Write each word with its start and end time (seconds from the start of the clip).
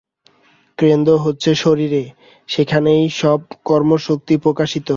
কেন্দ্র 0.77 1.11
হচ্ছে 1.17 1.51
শরীরে, 1.55 2.03
সেখানেই 2.49 3.03
সব 3.21 3.39
কর্মশক্তি 3.65 4.35
প্রকাশিত। 4.37 4.87